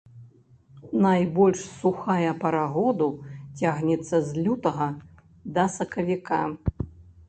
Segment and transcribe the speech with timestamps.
[1.05, 3.09] Найбольш сухая пара году
[3.57, 4.93] цягнецца з лютага
[5.57, 6.45] да сакавіка.